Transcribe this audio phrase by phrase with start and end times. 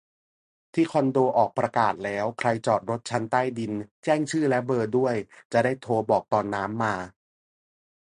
[0.73, 3.71] ที่คอนโดออกประกาศแล้ว ใครจอดรถชั้นใต้ดิน
[4.03, 5.15] แจ้งชื่อและเบอร์ด้วย
[5.53, 6.93] จะได้โทรบอกตอนน้ำมา